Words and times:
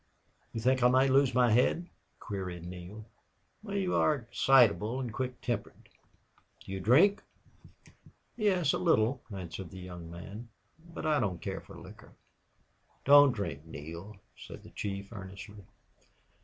"You 0.51 0.59
think 0.59 0.81
I 0.81 0.87
might 0.87 1.11
lose 1.11 1.35
my 1.35 1.51
head?" 1.51 1.87
queried 2.19 2.65
Neale. 2.65 3.05
"You 3.69 3.93
are 3.93 4.15
excitable 4.15 4.99
and 4.99 5.13
quick 5.13 5.39
tempered. 5.41 5.89
Do 6.59 6.71
you 6.71 6.79
drink?" 6.79 7.21
"Yes 8.35 8.73
a 8.73 8.79
little," 8.79 9.21
answered 9.31 9.69
the 9.69 9.77
young 9.79 10.09
man. 10.09 10.49
"But 10.91 11.05
I 11.05 11.19
don't 11.19 11.39
care 11.39 11.61
for 11.61 11.77
liquor." 11.77 12.13
"Don't 13.05 13.31
drink, 13.33 13.63
Neale," 13.67 14.15
said 14.35 14.63
the 14.63 14.71
chief, 14.71 15.09
earnestly. 15.13 15.63